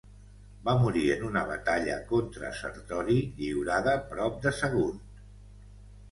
[0.67, 4.97] Va morir en una batalla contra Sertori lliurada prop de Sagunt.